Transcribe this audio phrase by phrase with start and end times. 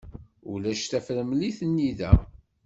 [0.51, 2.13] Ulac tafremlit-nni da.